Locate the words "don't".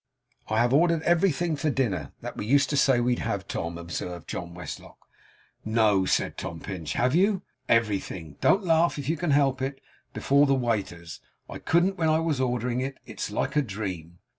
8.41-8.63